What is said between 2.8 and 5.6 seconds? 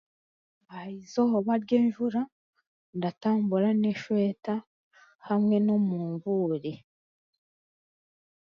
ndatambura n'esweta hamwe